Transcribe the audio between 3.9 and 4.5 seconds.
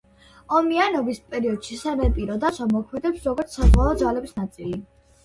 ძალების